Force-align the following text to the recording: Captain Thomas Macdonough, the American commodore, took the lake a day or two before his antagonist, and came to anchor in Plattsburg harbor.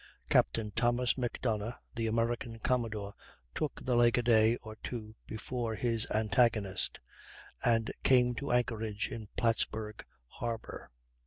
Captain 0.31 0.71
Thomas 0.71 1.15
Macdonough, 1.15 1.75
the 1.95 2.07
American 2.07 2.57
commodore, 2.57 3.13
took 3.53 3.85
the 3.85 3.95
lake 3.95 4.17
a 4.17 4.23
day 4.23 4.55
or 4.63 4.75
two 4.77 5.13
before 5.27 5.75
his 5.75 6.09
antagonist, 6.09 6.99
and 7.63 7.93
came 8.01 8.33
to 8.33 8.51
anchor 8.51 8.81
in 8.81 9.27
Plattsburg 9.37 10.03
harbor. 10.25 10.89